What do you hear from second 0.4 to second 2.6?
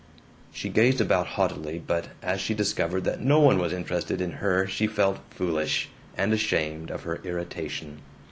She gazed about haughtily, but as she